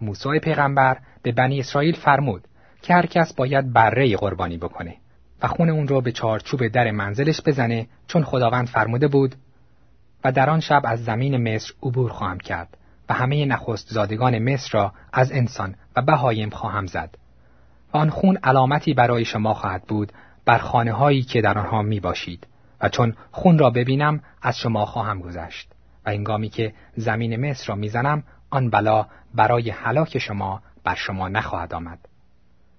موسی 0.00 0.38
پیغمبر 0.38 0.98
به 1.22 1.32
بنی 1.32 1.60
اسرائیل 1.60 1.96
فرمود 1.96 2.44
که 2.82 2.94
هر 2.94 3.06
کس 3.06 3.34
باید 3.34 3.72
بره 3.72 4.16
قربانی 4.16 4.56
بکنه 4.58 4.96
و 5.42 5.48
خون 5.48 5.70
اون 5.70 5.88
رو 5.88 6.00
به 6.00 6.12
چارچوب 6.12 6.68
در 6.68 6.90
منزلش 6.90 7.40
بزنه 7.46 7.86
چون 8.06 8.24
خداوند 8.24 8.66
فرموده 8.66 9.08
بود 9.08 9.34
و 10.24 10.32
در 10.32 10.50
آن 10.50 10.60
شب 10.60 10.82
از 10.84 11.04
زمین 11.04 11.54
مصر 11.54 11.72
عبور 11.82 12.10
خواهم 12.10 12.38
کرد 12.38 12.76
و 13.08 13.14
همه 13.14 13.44
نخست 13.44 13.88
زادگان 13.88 14.38
مصر 14.38 14.70
را 14.72 14.92
از 15.12 15.32
انسان 15.32 15.74
و 15.96 16.02
بهایم 16.02 16.50
خواهم 16.50 16.86
زد 16.86 17.14
و 17.94 17.96
آن 17.96 18.10
خون 18.10 18.38
علامتی 18.42 18.94
برای 18.94 19.24
شما 19.24 19.54
خواهد 19.54 19.82
بود 19.82 20.12
بر 20.44 20.58
خانه 20.58 20.92
هایی 20.92 21.22
که 21.22 21.40
در 21.40 21.58
آنها 21.58 21.82
می 21.82 22.00
باشید 22.00 22.46
و 22.80 22.88
چون 22.88 23.14
خون 23.30 23.58
را 23.58 23.70
ببینم 23.70 24.20
از 24.42 24.58
شما 24.58 24.86
خواهم 24.86 25.20
گذشت. 25.20 25.72
و 26.06 26.10
انگامی 26.10 26.48
که 26.48 26.72
زمین 26.96 27.50
مصر 27.50 27.66
را 27.66 27.74
می‌زنم 27.74 28.22
آن 28.50 28.70
بلا 28.70 29.06
برای 29.34 29.70
هلاک 29.70 30.18
شما 30.18 30.62
بر 30.84 30.94
شما 30.94 31.28
نخواهد 31.28 31.74
آمد. 31.74 31.98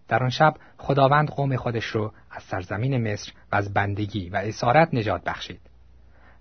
در 0.08 0.24
آن 0.24 0.30
شب 0.30 0.54
خداوند 0.78 1.30
قوم 1.30 1.56
خودش 1.56 1.86
رو 1.86 2.14
از 2.32 2.44
سرزمین 2.44 3.12
مصر 3.12 3.32
و 3.52 3.56
از 3.56 3.74
بندگی 3.74 4.30
و 4.30 4.36
اسارت 4.36 4.94
نجات 4.94 5.24
بخشید. 5.24 5.62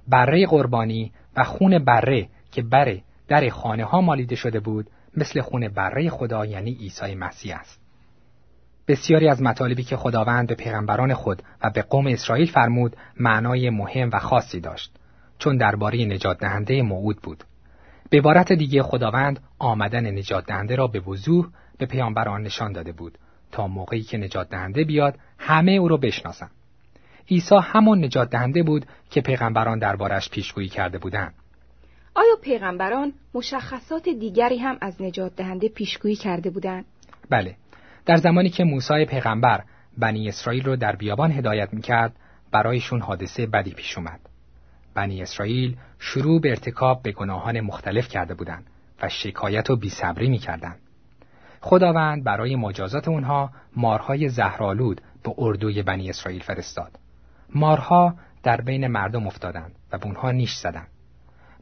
بره 0.09 0.47
قربانی 0.47 1.13
و 1.37 1.45
خون 1.45 1.79
بره 1.79 2.29
که 2.53 2.63
بره 2.63 3.03
در 3.29 3.49
خانه 3.49 3.85
ها 3.85 4.01
مالیده 4.01 4.37
شده 4.37 4.61
بود 4.61 4.91
مثل 5.17 5.41
خون 5.41 5.69
بره 5.69 6.09
خدا 6.09 6.47
یعنی 6.47 6.71
عیسی 6.71 7.15
مسیح 7.15 7.57
است. 7.57 7.80
بسیاری 8.91 9.29
از 9.29 9.43
مطالبی 9.43 9.83
که 9.83 9.97
خداوند 9.97 10.49
به 10.49 10.55
پیغمبران 10.55 11.15
خود 11.15 11.43
و 11.65 11.71
به 11.71 11.83
قوم 11.83 12.07
اسرائیل 12.07 12.47
فرمود 12.47 12.97
معنای 13.21 13.71
مهم 13.71 14.11
و 14.13 14.19
خاصی 14.19 14.61
داشت 14.61 14.93
چون 15.39 15.57
درباره 15.57 16.05
نجات 16.05 16.39
دهنده 16.39 16.83
موعود 16.83 17.23
بود 17.23 17.45
به 18.11 18.19
عبارت 18.19 18.53
دیگه 18.53 18.83
خداوند 18.83 19.41
آمدن 19.59 20.19
نجات 20.19 20.47
دهنده 20.47 20.77
را 20.77 20.87
به 20.87 21.01
وضوح 21.01 21.49
به 21.79 21.87
پیامبران 21.87 22.43
نشان 22.43 22.73
داده 22.73 22.93
بود 22.93 23.19
تا 23.53 23.67
موقعی 23.67 24.03
که 24.03 24.19
نجات 24.19 24.49
دهنده 24.49 24.85
بیاد 24.85 25.19
همه 25.39 25.73
او 25.73 25.89
را 25.89 25.97
بشناسند. 25.97 26.51
عیسی 27.31 27.55
همون 27.63 28.05
نجات 28.05 28.31
دهنده 28.31 28.63
بود 28.63 28.87
که 29.11 29.21
پیغمبران 29.21 29.79
دربارش 29.79 30.31
پیشگویی 30.31 30.69
کرده 30.69 30.99
بودند. 30.99 31.35
آیا 32.15 32.37
پیغمبران 32.43 33.13
مشخصات 33.35 34.09
دیگری 34.09 34.59
هم 34.59 34.79
از 34.81 35.03
نجات 35.03 35.37
دهنده 35.37 35.69
پیشگویی 35.69 36.17
کرده 36.17 36.51
بودند؟ 36.51 36.85
بله. 37.31 37.57
در 38.07 38.17
زمانی 38.17 38.51
که 38.51 38.65
موسی 38.65 39.05
پیغمبر 39.05 39.65
بنی 39.99 40.29
اسرائیل 40.29 40.65
رو 40.65 40.77
در 40.77 40.97
بیابان 40.97 41.33
هدایت 41.33 41.75
می‌کرد 41.75 42.17
برایشون 42.53 43.01
حادثه 43.01 43.47
بدی 43.47 43.71
پیش 43.71 43.99
اومد. 43.99 44.21
بنی 44.95 45.23
اسرائیل 45.23 45.77
شروع 45.99 46.41
به 46.41 46.51
ارتکاب 46.51 47.03
به 47.03 47.13
گناهان 47.13 47.61
مختلف 47.61 48.09
کرده 48.09 48.35
بودند 48.35 48.67
و 49.03 49.09
شکایت 49.09 49.71
و 49.71 49.77
بیصبری 49.77 50.29
می‌کردند. 50.29 50.79
خداوند 51.61 52.25
برای 52.25 52.57
مجازات 52.57 53.09
اونها 53.09 53.51
مارهای 53.77 54.29
زهرالود 54.29 55.01
به 55.23 55.35
اردوی 55.39 55.83
بنی 55.83 56.11
اسرائیل 56.11 56.43
فرستاد. 56.43 56.99
مارها 57.55 58.15
در 58.43 58.61
بین 58.61 58.87
مردم 58.87 59.27
افتادند 59.27 59.73
و 59.93 59.99
به 59.99 60.07
اونها 60.07 60.31
نیش 60.31 60.55
زدند. 60.55 60.89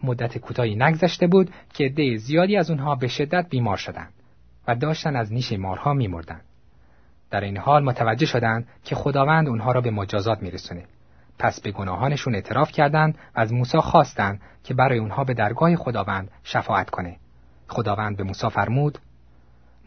مدت 0.03 0.38
کوتاهی 0.38 0.77
نگذشته 0.77 1.27
بود 1.27 1.51
که 1.74 1.85
عده 1.85 2.16
زیادی 2.16 2.57
از 2.57 2.70
اونها 2.70 2.94
به 2.94 3.09
شدت 3.09 3.46
بیمار 3.51 3.77
شدند 3.77 4.12
و 4.68 4.74
داشتن 4.74 5.16
از 5.16 5.33
نیش 5.33 5.52
مارها 5.52 5.94
میمردند. 5.94 6.44
در 7.31 7.40
این 7.40 7.57
حال 7.57 7.85
متوجه 7.85 8.26
شدند 8.26 8.68
که 8.85 8.94
خداوند 8.94 9.48
اونها 9.48 9.72
را 9.72 9.81
به 9.81 9.90
مجازات 9.90 10.42
میرسونه. 10.42 10.85
پس 11.38 11.61
به 11.61 11.70
گناهانشون 11.70 12.35
اعتراف 12.35 12.72
کردند 12.72 13.14
و 13.14 13.40
از 13.40 13.52
موسی 13.52 13.78
خواستند 13.78 14.40
که 14.64 14.74
برای 14.74 14.98
اونها 14.98 15.24
به 15.24 15.35
درگاه 15.35 15.76
خداوند 15.76 16.31
شفاعت 16.44 16.90
کنه. 16.90 17.16
خداوند 17.68 18.16
به 18.16 18.24
موسی 18.24 18.48
فرمود: 18.48 18.98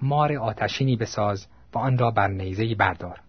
مار 0.01 0.33
آتشینی 0.33 0.95
بساز 0.95 1.47
و 1.73 1.77
آن 1.77 1.97
را 1.97 2.11
بر 2.11 2.27
نیزه‌ای 2.27 2.75
بردار 2.75 3.19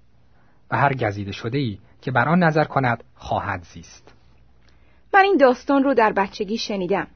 و 0.71 0.77
هر 0.77 0.95
گزیده 0.95 1.33
شده 1.33 1.59
ای 1.59 1.79
که 2.03 2.11
بر 2.11 2.29
آن 2.29 2.43
نظر 2.43 2.65
کند 2.65 3.05
خواهد 3.15 3.63
زیست. 3.63 4.13
من 5.15 5.21
این 5.21 5.37
داستان 5.37 5.85
رو 5.85 5.95
در 5.95 6.13
بچگی 6.13 6.59
شنیدم 6.59 7.07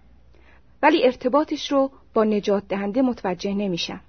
ولی 0.83 1.05
ارتباطش 1.05 1.73
رو 1.73 1.91
با 2.15 2.25
نجات 2.25 2.69
دهنده 2.69 3.03
متوجه 3.03 3.55
نمیشم. 3.55 4.01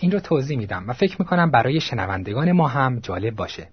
این 0.00 0.10
رو 0.10 0.20
توضیح 0.20 0.58
میدم 0.58 0.84
و 0.88 0.92
فکر 0.92 1.16
می‌کنم 1.18 1.50
برای 1.50 1.80
شنوندگان 1.80 2.52
ما 2.52 2.68
هم 2.68 2.98
جالب 2.98 3.36
باشه. 3.36 3.68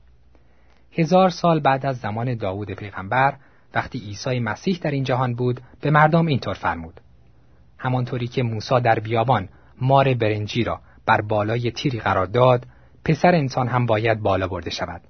هزار 0.91 1.29
سال 1.29 1.59
بعد 1.59 1.85
از 1.85 1.97
زمان 1.97 2.35
داوود 2.35 2.71
پیغمبر 2.71 3.33
وقتی 3.73 3.99
عیسی 3.99 4.39
مسیح 4.39 4.79
در 4.81 4.91
این 4.91 5.03
جهان 5.03 5.35
بود 5.35 5.61
به 5.81 5.91
مردم 5.91 6.25
اینطور 6.25 6.53
فرمود. 6.53 7.01
همانطوری 7.77 8.27
که 8.27 8.43
موسی 8.43 8.79
در 8.81 8.99
بیابان 8.99 9.49
مار 9.81 10.13
برنجی 10.13 10.63
را 10.63 10.79
بر 11.05 11.21
بالای 11.21 11.71
تیری 11.71 11.99
قرار 11.99 12.25
داد 12.25 12.67
پسر 13.05 13.35
انسان 13.35 13.67
هم 13.67 13.85
باید 13.85 14.21
بالا 14.21 14.47
برده 14.47 14.69
شود 14.69 15.01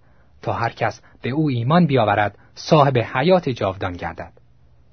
تا 0.42 0.54
هر 0.54 0.70
کس 0.70 1.02
به 1.22 1.30
او 1.30 1.50
ایمان 1.50 1.86
بیاورد 1.86 2.38
صاحب 2.56 2.98
حیات 2.98 3.50
جاودان 3.50 3.94
گردد 3.94 4.34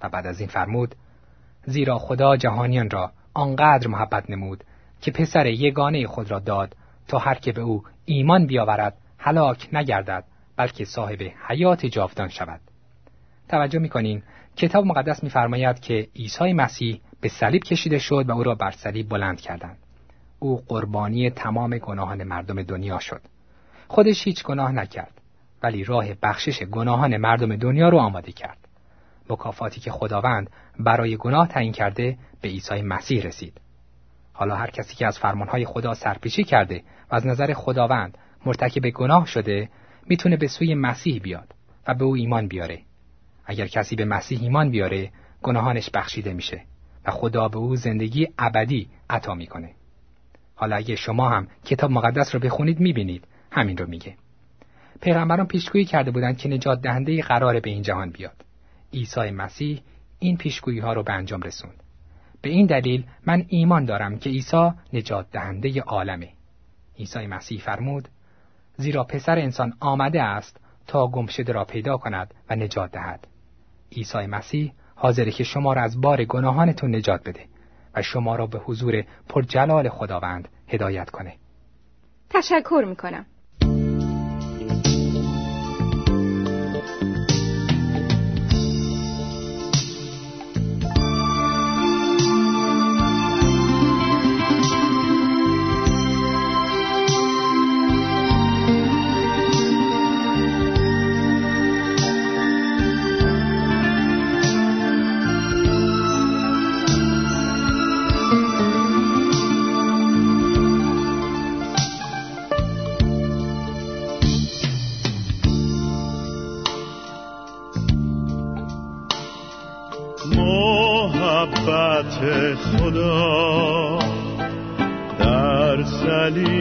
و 0.03 0.09
بعد 0.09 0.27
از 0.27 0.41
این 0.41 0.49
فرمود 0.49 0.95
زیرا 1.65 1.99
خدا 1.99 2.37
جهانیان 2.37 2.91
را 2.91 3.13
آنقدر 3.35 3.89
محبت 3.89 4.31
نمود 4.31 4.65
که 5.03 5.11
پسر 5.11 5.47
یگانه 5.47 6.07
خود 6.07 6.31
را 6.31 6.39
داد 6.39 6.77
تا 7.09 7.19
هر 7.19 7.35
که 7.35 7.53
به 7.53 7.61
او 7.63 7.83
ایمان 8.05 8.47
بیاورد 8.47 8.97
هلاک 9.19 9.69
نگردد 9.73 10.25
بلکه 10.57 10.85
صاحب 10.85 11.19
حیات 11.49 11.87
جاودان 11.87 12.29
شود. 12.29 12.61
توجه 13.49 13.79
می‌کنین 13.79 14.23
کتاب 14.57 14.87
مقدس 14.87 15.23
میفرماید 15.23 15.81
که 15.81 16.09
عیسی 16.17 16.53
مسیح 16.53 17.01
به 17.21 17.29
صلیب 17.29 17.63
کشیده 17.63 17.99
شد 17.99 18.25
و 18.29 18.33
او 18.33 18.43
را 18.43 18.55
بر 18.55 18.71
صلیب 18.71 19.09
بلند 19.09 19.41
کردند. 19.41 19.79
او 20.39 20.63
قربانی 20.69 21.31
تمام 21.31 21.79
گناهان 21.79 22.25
مردم 22.25 22.63
دنیا 22.63 22.99
شد. 22.99 23.21
خودش 23.89 24.25
هیچ 24.27 24.45
گناه 24.45 24.73
نکرد 24.73 25.21
ولی 25.63 25.85
راه 25.85 26.07
بخشش 26.23 26.63
گناهان 26.63 27.17
مردم 27.17 27.57
دنیا 27.57 27.89
رو 27.89 27.99
آماده 27.99 28.33
کرد. 28.33 28.59
مکافاتی 29.31 29.81
که 29.81 29.91
خداوند 29.91 30.51
برای 30.79 31.17
گناه 31.17 31.49
تعیین 31.49 31.73
کرده 31.73 32.19
به 32.41 32.49
عیسی 32.49 32.83
مسیح 32.83 33.23
رسید. 33.23 33.61
حالا 34.33 34.57
هر 34.57 34.71
کسی 34.71 34.95
که 34.95 35.07
از 35.07 35.19
فرمانهای 35.19 35.65
خدا 35.65 35.95
سرپیچی 35.95 36.45
کرده 36.45 36.83
و 37.11 37.15
از 37.15 37.27
نظر 37.27 37.53
خداوند 37.53 38.19
مرتکب 38.47 38.91
گناه 38.91 39.27
شده 39.27 39.69
می‌تونه 40.07 40.37
به 40.37 40.47
سوی 40.47 40.75
مسیح 40.75 41.21
بیاد 41.21 41.55
و 41.89 41.95
به 41.95 42.05
او 42.05 42.15
ایمان 42.15 42.49
بیاره. 42.49 42.79
اگر 43.47 43.67
کسی 43.67 43.97
به 43.97 44.05
مسیح 44.05 44.43
ایمان 44.43 44.71
بیاره 44.71 45.11
گناهانش 45.43 45.91
بخشیده 45.91 46.33
میشه 46.33 46.63
و 47.05 47.11
خدا 47.11 47.49
به 47.49 47.59
او 47.59 47.77
زندگی 47.77 48.29
ابدی 48.39 48.89
عطا 49.11 49.35
می‌کنه. 49.35 49.71
حالا 50.55 50.77
اگه 50.77 50.97
شما 50.97 51.29
هم 51.29 51.49
کتاب 51.65 51.91
مقدس 51.91 52.35
رو 52.35 52.41
بخونید 52.41 52.81
می‌بینید 52.81 53.25
همین 53.51 53.77
رو 53.77 53.87
میگه. 53.87 54.17
پیغمبران 55.01 55.47
پیشگویی 55.47 55.85
کرده 55.85 56.11
بودند 56.11 56.39
که 56.39 56.49
نجات 56.49 56.81
دهنده 56.81 57.23
قراره 57.23 57.61
به 57.61 57.71
این 57.71 57.83
جهان 57.83 58.11
بیاد. 58.11 58.45
عیسی 58.93 59.31
مسیح 59.31 59.81
این 60.19 60.37
پیشگویی 60.37 60.79
ها 60.79 60.93
رو 60.93 61.03
به 61.03 61.13
انجام 61.13 61.43
رسوند. 61.43 61.82
به 62.43 62.51
این 62.51 62.67
دلیل 62.67 63.05
من 63.27 63.45
ایمان 63.49 63.85
دارم 63.85 64.19
که 64.19 64.31
عیسی 64.31 64.71
نجات 64.93 65.27
دهنده 65.31 65.81
عالمه. 65.81 66.29
عیسی 66.99 67.27
مسیح 67.27 67.61
فرمود 67.61 68.09
زیرا 68.77 69.05
پسر 69.05 69.39
انسان 69.39 69.73
آمده 69.81 70.23
است 70.23 70.61
تا 70.87 71.07
گمشده 71.07 71.53
را 71.53 71.65
پیدا 71.65 71.97
کند 71.97 72.35
و 72.51 72.57
نجات 72.57 72.93
دهد. 72.93 73.27
عیسی 73.93 74.27
مسیح 74.27 74.73
حاضره 74.95 75.31
که 75.31 75.45
شما 75.45 75.73
را 75.73 75.83
از 75.83 76.01
بار 76.01 76.25
گناهانتون 76.25 76.95
نجات 76.95 77.29
بده 77.29 77.45
و 77.95 78.03
شما 78.03 78.37
را 78.37 78.47
به 78.47 78.59
حضور 78.59 79.05
پرجلال 79.29 79.89
خداوند 79.89 80.49
هدایت 80.69 81.11
کنه. 81.11 81.35
تشکر 82.31 82.85
می‌کنم. 82.89 83.27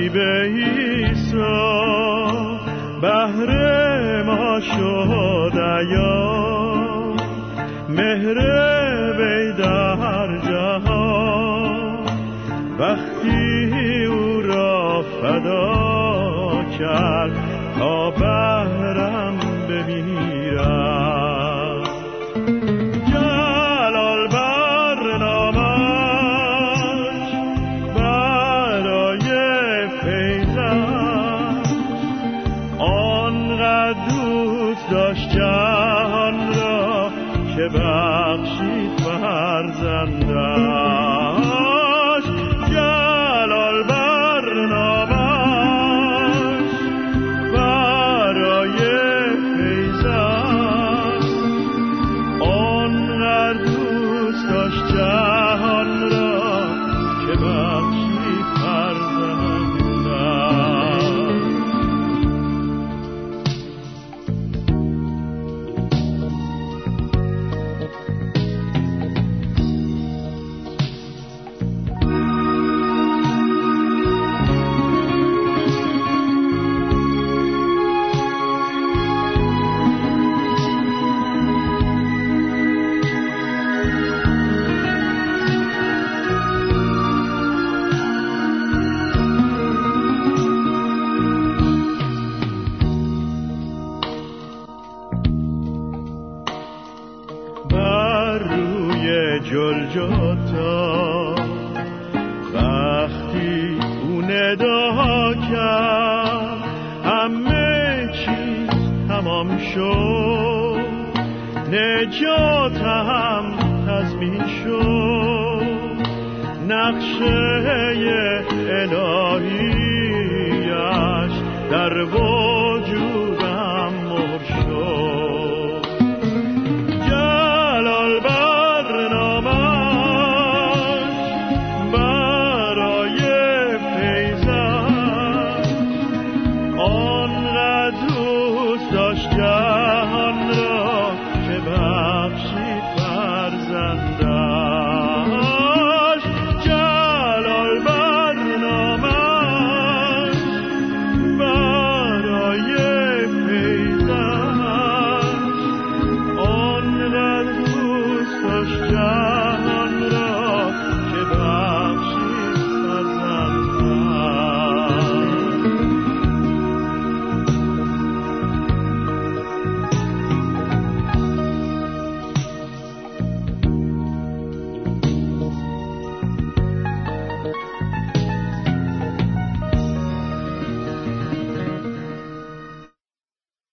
به 0.10 0.42
ایسا 0.42 1.82
بهر 3.02 3.50
ما 4.24 4.60
شد 4.60 5.58
ایام 5.58 7.16
مهره 7.90 8.81
دوست 33.93 34.89
داشت 34.91 35.30
جهان 35.30 36.54
را 36.54 37.10
که 37.56 37.69
بخشید 37.69 38.99
فرزندم 38.99 40.71